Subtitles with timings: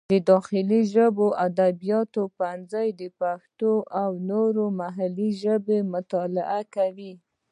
[0.11, 7.13] د داخلي ژبو او ادبیاتو پوهنځی د پښتو او نورې محلي ژبې مطالعه کوي.